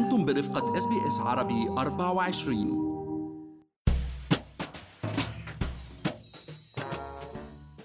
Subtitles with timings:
[0.00, 2.90] أنتم برفقة إس بي إس عربي 24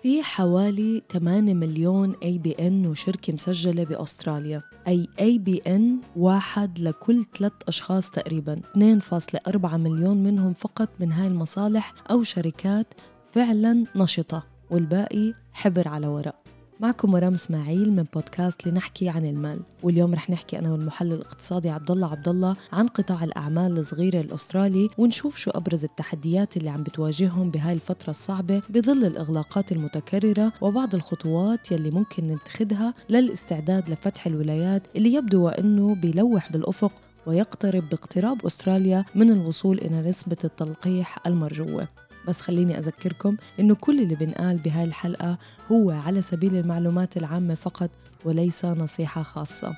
[0.01, 4.62] في حوالي 8 مليون ABN وشركة مسجلة بأستراليا.
[4.88, 8.61] أي ABN واحد لكل ثلاث أشخاص تقريبا.
[8.74, 12.93] 2.4 مليون منهم فقط من هاي المصالح أو شركات
[13.31, 14.43] فعلا نشطة.
[14.71, 16.44] والباقي حبر على ورق.
[16.80, 19.59] معكم مرام إسماعيل من بودكاست لنحكي عن المال.
[19.84, 24.89] واليوم رح نحكي أنا والمحلل الاقتصادي عبد الله عبد الله عن قطاع الأعمال الصغيرة الأسترالي
[24.98, 31.71] ونشوف شو أبرز التحديات اللي عم بتواجههم بهاي الفترة الصعبة بظل الإغلاقات المتكررة وبعض الخطوات
[31.71, 36.91] يلي ممكن نتخذها للاستعداد لفتح الولايات اللي يبدو وانه بيلوح بالأفق
[37.27, 41.87] ويقترب باقتراب أستراليا من الوصول إلى نسبة التلقيح المرجوة.
[42.27, 45.38] بس خليني أذكركم إنه كل اللي بنقال بهاي الحلقة
[45.71, 47.89] هو على سبيل المعلومات العامة فقط
[48.25, 49.75] وليس نصيحة خاصة.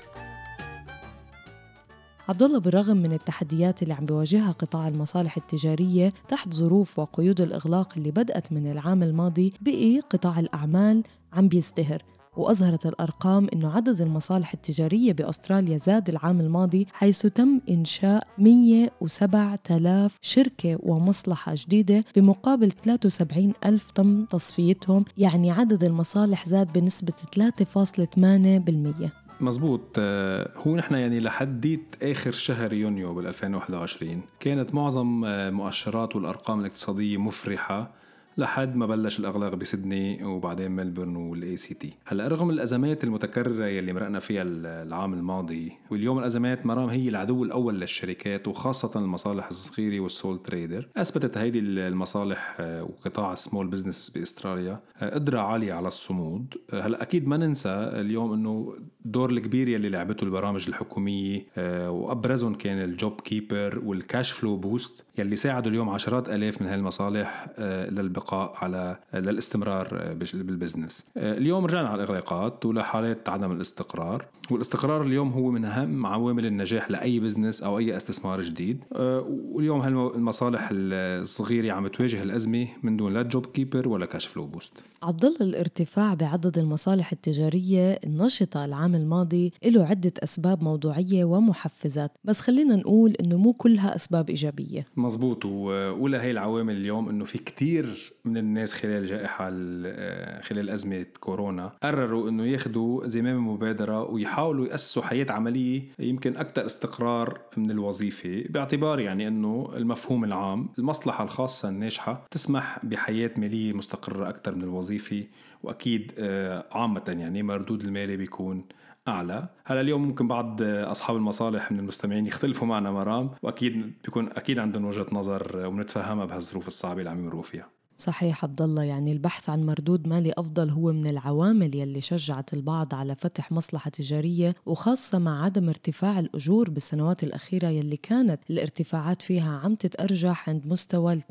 [2.30, 7.94] عبد الله بالرغم من التحديات اللي عم بيواجهها قطاع المصالح التجارية تحت ظروف وقيود الإغلاق
[7.98, 11.04] اللي بدأت من العام الماضي بقي قطاع الأعمال
[11.34, 12.04] عم بيزدهر.
[12.38, 20.18] وأظهرت الأرقام أنه عدد المصالح التجارية بأستراليا زاد العام الماضي حيث تم إنشاء 107 آلاف
[20.22, 29.82] شركة ومصلحة جديدة بمقابل 73 ألف تم تصفيتهم يعني عدد المصالح زاد بنسبة 3.8% مزبوط.
[30.00, 36.60] آه، هو نحن يعني لحديت آخر شهر يونيو بال 2021 كانت معظم آه، مؤشرات والأرقام
[36.60, 37.92] الاقتصادية مفرحة.
[38.38, 44.20] لحد ما بلش الأغلاق بسدني وبعدين ملبورن وال ACT هلأ رغم الأزمات المتكررة يلي مرقنا
[44.20, 50.44] فيها العام الماضي واليوم الأزمات مرام هي العدو الأول للشركات وخاصة المصالح الصغيرة وال sole
[50.44, 56.54] trader أثبتت هيدي المصالح آه، وقطاع ال small business بأستراليا آه، قدرة عالية على الصمود.
[56.74, 61.44] آه، هلأ أكيد ما ننسى اليوم إنه الدور الكبير يلي لعبته البرامج الحكومية
[61.88, 67.48] وأبرزهم كان ال JobKeeper وال cash flow boost يلي ساعدوا اليوم عشرات آلاف من هالمصالح
[67.90, 71.08] للبقاء البقاء على للاستمرار بال business.
[71.18, 74.26] اليوم رجعنا على الإغلاقات ولحالات عدم الاستقرار.
[74.52, 78.84] والاستقرار اليوم هو من أهم عوامل النجاح لأي business أو أي استثمار جديد.
[78.92, 84.72] واليوم هالمصالح الصغيرة عم تواجه الأزمة من دون لا JobKeeper ولا cash flow boost
[85.04, 92.12] عبد الارتفاع بعدد المصالح التجارية النشطه العام الماضي له عدة أسباب موضوعية ومحفزات.
[92.24, 94.86] بس خلينا نقول إنه مو كلها أسباب إيجابية.
[94.98, 101.06] مزبوط واولى هي العوامل اليوم إنه في كتير من الناس خلال جائحة آه، خلال أزمة
[101.20, 108.44] كورونا قرروا أنه ياخذوا زمام المبادرة ويحاولوا يأسسوا حياة عملية يمكن أكثر استقرار من الوظيفة
[108.50, 115.24] باعتبار يعني أنه المفهوم العام المصلحة الخاصة الناجحة تسمح بحياة مالية مستقرة أكثر من الوظيفة
[115.64, 118.66] وأكيد آه، عامة يعني مردود المالي بيكون
[119.08, 119.48] أعلى.
[119.66, 124.86] هلأ اليوم ممكن بعض أصحاب المصالح من المستمعين يختلفوا معنا مرام وأكيد بيكون أكيد عندهم
[124.86, 127.77] وجهة نظر وبنتفهمها بهالظروف الصعبة اللي عم يمروا فيها.
[127.98, 132.96] صحيح عبد الله يعني البحث عن مردود مالي أفضل هو من العوامل يلي شجعت البعض
[132.96, 139.60] على فتح مصلحة تجارية وخاصة مع عدم ارتفاع الأجور بالسنوات الأخيرة يلي كانت الارتفاعات فيها
[139.64, 141.22] عم تتأرجح عند مستوى ال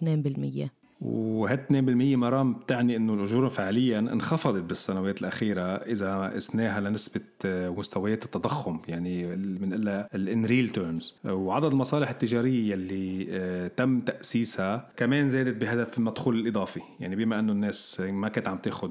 [0.66, 8.24] 2% وهال 2% مرام بتعني إنه الاجور فعليا انخفضت بالسنوات الأخيرة إذا قسناها لنسبة مستويات
[8.24, 15.56] التضخم يعني بنقلها الان ريل تيرمز وعدد المصالح التجارية اللي آه، تم تأسيسها كمان زادت
[15.56, 16.80] بهدف المدخول الإضافي.
[17.00, 18.90] يعني بما إنه الناس ما كانت عم تاخذ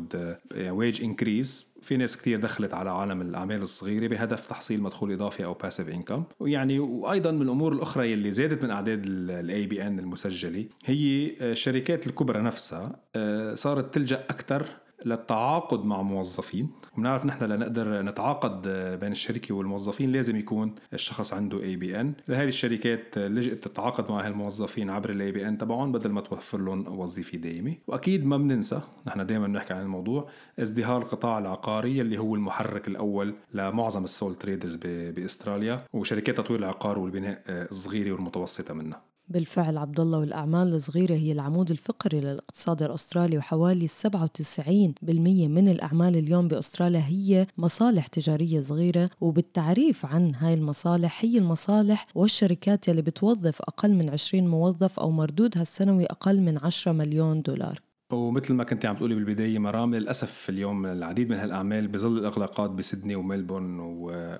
[0.58, 5.54] wage increase في ناس كثير دخلت على عالم الأعمال الصغيرة بهدف تحصيل مدخول إضافي أو
[5.54, 11.32] passive income ويعني وأيضا من الأمور الأخرى يلي زادت من أعداد ال ABN المسجلة هي
[11.42, 14.66] الشركات الكبرى نفسها آه، صارت تلجأ أكثر
[15.06, 16.70] للتعاقد مع موظفين.
[16.98, 18.62] وبنعرف نحن لنقدر نتعاقد
[19.00, 25.10] بين الشركة والموظفين لازم يكون الشخص عنده ABN لهذه الشركات لجأت تتعاقد مع هالموظفين عبر
[25.10, 27.76] ال ABN تبعهم بدل ما توفر لهم وظيفة دائمة.
[27.88, 30.30] وأكيد ما بننسى نحن دائما بنحكي عن الموضوع
[30.60, 37.42] ازدهار القطاع العقاري اللي هو المحرك الأول لمعظم السول تريدرز بأستراليا وشركات تطوير العقار والبناء
[37.48, 39.02] الصغيرة والمتوسطة منها.
[39.28, 46.48] بالفعل عبد الله والأعمال الصغيرة هي العمود الفقري للاقتصاد الأسترالي وحوالي 97% من الأعمال اليوم
[46.48, 49.10] بأستراليا هي مصالح تجارية صغيرة.
[49.22, 55.62] وبالتعريف عن هاي المصالح هي المصالح والشركات يلي بتوظف أقل من 20 موظف أو مردودها
[55.62, 57.80] السنوي أقل من 10 مليون دولار.
[58.14, 63.16] ومثل ما كنت عم تقولي بالبداية مرام للأسف اليوم العديد من هالأعمال بظل الإغلاقات بسيدني
[63.16, 63.80] وملبورن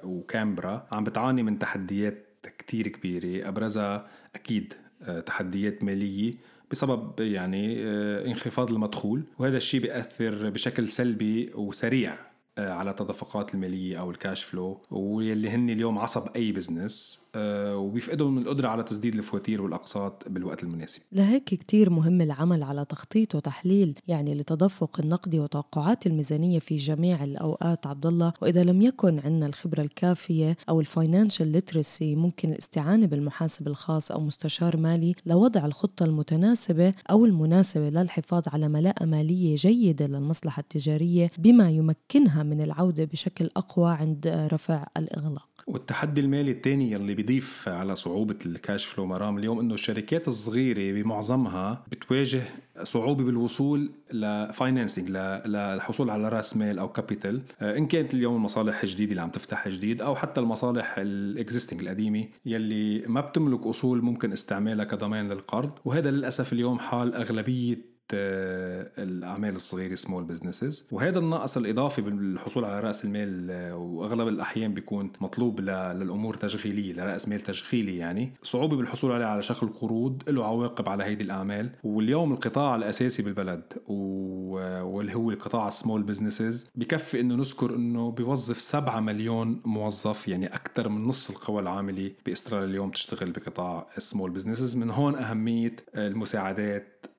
[0.04, 0.88] وكامبرا.
[0.92, 3.50] عم بتعاني من تحديات كتير كبيرة.
[3.50, 6.34] أبرزها أكيد آه، تحديات مالية
[6.72, 12.18] بسبب يعني آه، انخفاض المدخول وهذا الشيء بيأثر بشكل سلبي وسريع.
[12.58, 18.36] على التدفقات المالية أو ال cash flow واللي هن اليوم عصب أي business آه، وبيفقدهم
[18.36, 21.02] من القدرة على تسديد الفواتير والأقساط بالوقت المناسب.
[21.12, 27.88] لهيك كتير مهم العمل على تخطيط وتحليل يعني لتدفق النقدي وتوقعات الميزانية في جميع الأوقات
[27.88, 33.68] عبد الله وإذا لم يكن عندنا الخبرة الكافية أو ال financial literacy ممكن الاستعانة بالمحاسب
[33.68, 40.60] الخاص أو مستشار مالي لوضع الخطة المتناسبة أو المناسبة للحفاظ على ملاءة مالية جيدة للمصلحة
[40.60, 45.50] التجارية بما يمكنها من العودة بشكل أقوى عند رفع الإغلاق.
[45.68, 51.02] والتحدي المالي الثاني يلي بيضيف على صعوبة ال cash flow مرام اليوم إنه الشركات الصغيرة
[51.02, 52.42] بمعظمها بتواجه
[52.84, 55.10] صعوبة بالوصول ل financing
[55.46, 59.68] للحصول على رأس مال أو capital آه، إن كانت اليوم المصالح الجديدة اللي عم تفتح
[59.68, 65.72] جديد أو حتى المصالح ال existing القديمة يلي ما بتملك أصول ممكن استعمالها كضمان للقرض.
[65.86, 73.06] وهذا للأسف اليوم حال أغلبية الأعمال الصغيرة small businesses وهذا النقص الإضافي بالحصول على رأس
[73.06, 78.34] المال آه، وأغلب الأحيان بيكون مطلوب للأمور تشغيلية لرأس مال تشغيلي يعني.
[78.44, 81.70] صعوبة بالحصول عليه على شكل قروض له عواقب على هيدي الأعمال.
[81.84, 88.60] واليوم القطاع الأساسي بالبلد واللي هو القطاع ال small businesses بكفي إنه نذكر إنه بيوظف
[88.60, 94.32] 7 مليون موظف يعني أكثر من نص القوى العاملة بأستراليا اليوم تشتغل بقطاع ال small
[94.32, 97.10] businesses من هون أهمية المساعدات آه،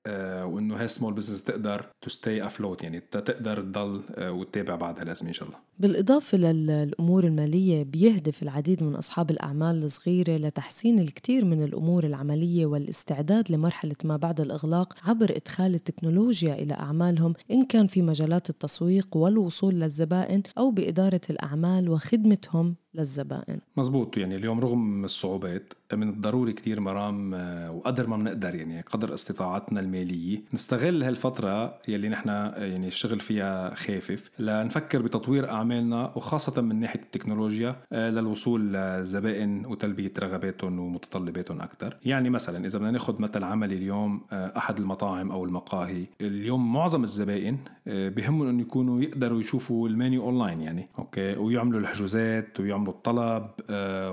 [0.44, 5.28] وإنه هاي small business تقدر to stay afloat يعني تقدر تضل آه، وتتابع بعد هالازمه
[5.28, 5.58] إن شاء الله.
[5.78, 13.52] بالإضافة للأمور المالية بيهدف العديد من أصحاب الأعمال الصغيرة لتحسين الكثير من الأمور العملية والاستعداد
[13.52, 19.74] لمرحلة ما بعد الإغلاق عبر إدخال التكنولوجيا إلى أعمالهم إن كان في مجالات التسويق والوصول
[19.74, 23.60] للزبائن أو بإدارة الأعمال وخدمتهم للزبائن.
[23.76, 24.16] مزبوط.
[24.16, 29.80] يعني اليوم رغم الصعوبات من الضروري كتير مرام آه، وقدر ما بنقدر يعني قدر استطاعتنا
[29.80, 30.42] المالية.
[30.54, 37.00] نستغل هالفترة يلي نحن يعني الشغل فيها خافف لنفكر بتطوير أعمال أعمالنا وخاصة من ناحية
[37.00, 43.74] التكنولوجيا آه، للوصول للزبائن وتلبية رغباتهم ومتطلباتهم أكثر يعني مثلا إذا بدنا ناخذ مثل عملي
[43.74, 47.58] اليوم آه، أحد المطاعم أو المقاهي اليوم معظم الزبائن
[47.88, 53.46] آه، بهمهم أن يكونوا يقدروا يشوفوا ال menu online يعني okay؟ ويعملوا الحجوزات ويعملوا الطلب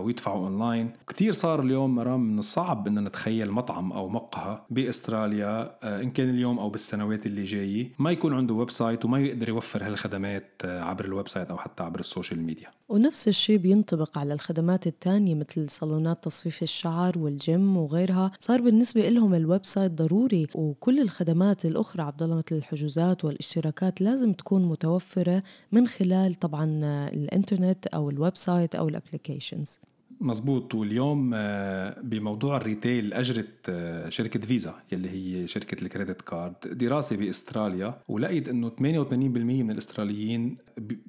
[0.05, 0.91] ويدفعوا أونلاين.
[1.07, 6.59] كثير صار اليوم مرام من الصعب أن نتخيل مطعم أو مقهى بأستراليا إن كان اليوم
[6.59, 11.49] أو بالسنوات اللي جاية ما يكون عنده website وما يقدر يوفر هالخدمات عبر ال website
[11.49, 12.67] أو حتى عبر ال social media.
[12.89, 18.31] ونفس الشيء بينطبق على الخدمات الثانية مثل صالونات تصفيف الشعر والجيم وغيرها.
[18.39, 24.33] صار بالنسبة لهم ال website ضروري وكل الخدمات الأخرى عبد الله مثل الحجوزات والاشتراكات لازم
[24.33, 26.65] تكون متوفرة من خلال طبعا
[27.07, 29.79] الإنترنت أو ال website أو ال applications
[30.23, 36.21] مزبوط واليوم آه، بموضوع ال retail اجرت آه، شركة فيزا يلي هي شركة ال credit
[36.21, 37.99] card دراسة بأستراليا.
[38.09, 40.57] ولقيت إنه 88% من الإستراليين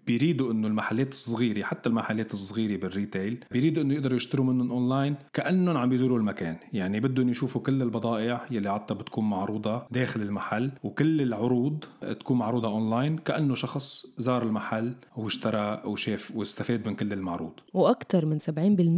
[0.06, 5.14] بيريدوا إنه المحلات الصغيرة حتى المحلات الصغيرة بال retail بيريدوا إنه يقدروا يشتروا منهم أونلاين
[5.32, 6.56] كأنهم عم بيزوروا المكان.
[6.72, 11.84] يعني بدهم يشوفوا كل البضائع يلي عادة بتكون معروضة داخل المحل وكل العروض
[12.20, 17.52] تكون معروضة أونلاين كأنه شخص زار المحل واشترى وشاف واستفاد من كل المعروض.
[17.74, 18.44] وأكثر من 70%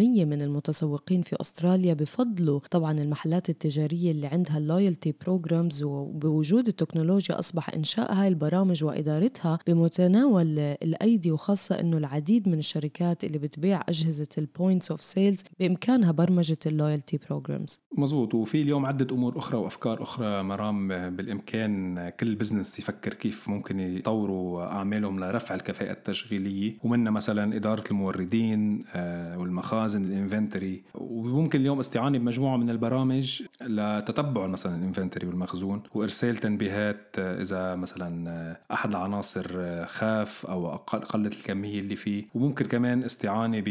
[0.06, 7.38] من المتسوقين في أستراليا بفضلوا طبعا المحلات التجارية اللي عندها ال loyalty programs وبوجود التكنولوجيا
[7.38, 14.28] أصبح إنشاء هاي البرامج وإدارتها بمتناول الأيدي وخاصة أنه العديد من الشركات اللي بتبيع أجهزة
[14.38, 19.58] ال points of sales بإمكانها برمجة ال loyalty programs مزبوط وفي اليوم عدة أمور أخرى
[19.58, 27.12] وأفكار أخرى مرام بالإمكان كل business يفكر كيف ممكن يطوروا أعمالهم لرفع الكفاءة التشغيلية ومنها
[27.12, 29.95] مثلا إدارة الموردين آه، والمخازن.
[29.96, 36.36] مخازن ال inventory وممكن اليوم استعانه بمجموعة من البرامج لتتبع مثلا ال inventory والمخزون وإرسال
[36.36, 39.46] تنبيهات إذا مثلا أحد العناصر
[39.86, 42.24] خف أو قلت الكمية اللي فيه.
[42.34, 43.62] وممكن كمان استعانه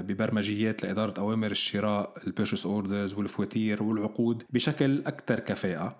[0.00, 5.96] ببرمجيات لإدارة أوامر الشراء ال purchase orders والفواتير والعقود بشكل أكثر كفاءة.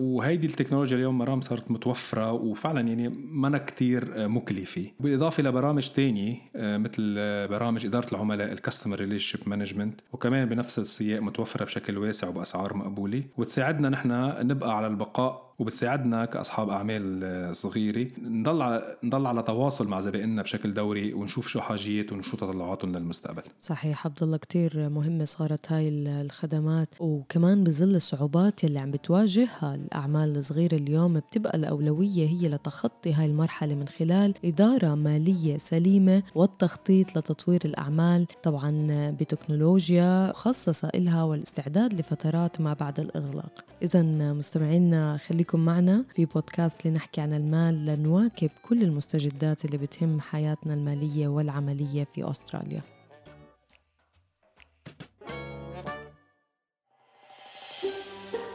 [0.00, 7.14] وهيدي التكنولوجيا اليوم مرام صارت متوفرة وفعلا يعني منا كتير مكلفة بالإضافة لبرامج تانية مثل
[7.48, 13.24] برامج إدارة العملاء ال customer relation management وكمان بنفس السياق متوفرة بشكل واسع وبأسعار مقبولة.
[13.36, 14.08] وتساعدنا نحن
[14.46, 18.06] نبقى على البقاء وبتساعدنا كأصحاب أعمال صغيرة.
[18.22, 23.42] نضل نضل على تواصل مع زبائننا بشكل دوري ونشوف شو حاجياتهم وشو تطلعاتهم للمستقبل.
[23.60, 26.88] صحيح عبد الله كثير مهمة صارت هاي الخدمات.
[27.00, 33.74] وكمان بظل الصعوبات يلي عم بتواجهها الأعمال الصغيرة اليوم بتبقى الأولوية هي لتخطي هاي المرحلة
[33.74, 38.86] من خلال إدارة مالية سليمة والتخطيط لتطوير الأعمال طبعا
[39.20, 43.64] بتكنولوجيا خصصه إلها والاستعداد لفترات ما بعد الإغلاق.
[43.82, 44.02] اذا
[44.32, 50.74] مستمعينا خليكم خليكم معنا في بودكاست لنحكي عن المال لنواكب كل المستجدات اللي بتهم حياتنا
[50.74, 52.82] المالية والعملية في أستراليا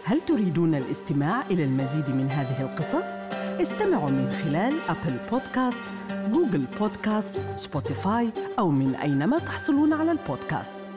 [0.03, 3.19] هل تريدون الاستماع إلى المزيد من هذه القصص؟
[3.61, 5.91] استمعوا من خلال أبل بودكاست،
[6.31, 10.94] جوجل بودكاست، سبوتيفاي أو من أينما تحصلون على البودكاست